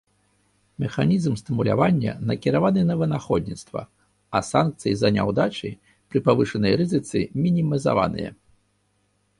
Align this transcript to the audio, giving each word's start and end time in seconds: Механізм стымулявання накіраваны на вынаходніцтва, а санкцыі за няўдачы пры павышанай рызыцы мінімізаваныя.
Механізм 0.83 1.33
стымулявання 1.41 2.11
накіраваны 2.29 2.81
на 2.87 2.95
вынаходніцтва, 3.01 3.81
а 4.39 4.43
санкцыі 4.51 4.93
за 5.03 5.13
няўдачы 5.19 5.69
пры 6.09 6.19
павышанай 6.31 6.73
рызыцы 6.85 7.17
мінімізаваныя. 7.45 8.29